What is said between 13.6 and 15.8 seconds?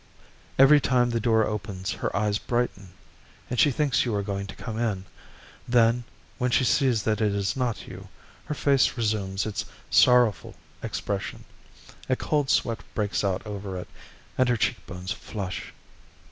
it, and her cheek bones flush.